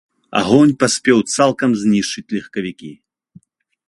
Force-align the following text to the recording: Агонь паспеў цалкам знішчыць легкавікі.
Агонь 0.39 0.71
паспеў 0.83 1.19
цалкам 1.35 1.71
знішчыць 1.81 2.33
легкавікі. 2.39 2.91